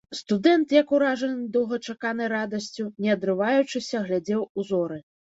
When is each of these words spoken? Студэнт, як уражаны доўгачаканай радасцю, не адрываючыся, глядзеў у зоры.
Студэнт, 0.17 0.71
як 0.75 0.93
уражаны 0.97 1.43
доўгачаканай 1.55 2.29
радасцю, 2.33 2.85
не 3.05 3.11
адрываючыся, 3.15 4.01
глядзеў 4.07 4.41
у 4.57 4.65
зоры. 4.71 4.99